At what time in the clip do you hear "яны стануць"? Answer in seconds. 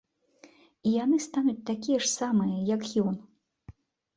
1.03-1.63